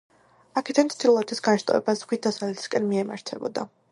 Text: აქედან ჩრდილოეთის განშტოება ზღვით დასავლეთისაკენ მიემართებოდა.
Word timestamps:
აქედან 0.61 0.87
ჩრდილოეთის 0.93 1.43
განშტოება 1.49 1.95
ზღვით 2.01 2.25
დასავლეთისაკენ 2.27 2.87
მიემართებოდა. 2.95 3.69